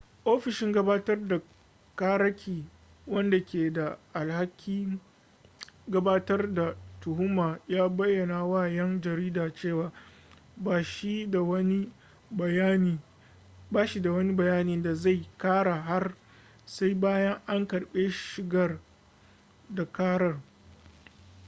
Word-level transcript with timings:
ofishin 0.25 0.71
gabatar 0.71 1.27
da 1.27 1.41
ƙararraki 1.95 2.65
wanda 3.07 3.45
ke 3.45 3.69
da 3.73 3.97
alhakin 4.13 4.99
gabatar 5.87 6.53
da 6.53 6.75
tuhuma 6.99 7.59
ya 7.67 7.89
bayyana 7.89 8.45
wa 8.45 8.67
'yan 8.67 9.01
jarida 9.01 9.53
cewa 9.53 9.91
ba 10.57 10.83
shi 10.83 11.31
da 11.31 11.41
wani 11.41 11.93
bayani 12.31 12.99
da 14.83 14.95
zai 14.95 15.29
kara 15.37 15.75
har 15.81 16.15
sai 16.65 16.95
bayan 16.95 17.41
an 17.45 17.67
karbi 17.67 18.09
shigar 18.11 18.79
da 19.69 19.85
karar 19.91 20.39